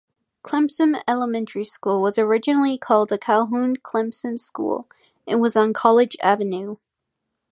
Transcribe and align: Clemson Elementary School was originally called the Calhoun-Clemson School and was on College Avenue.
Clemson 0.43 0.99
Elementary 1.07 1.63
School 1.63 2.01
was 2.01 2.17
originally 2.17 2.75
called 2.75 3.09
the 3.09 3.19
Calhoun-Clemson 3.19 4.39
School 4.39 4.87
and 5.27 5.39
was 5.39 5.55
on 5.55 5.73
College 5.73 6.17
Avenue. 6.23 6.77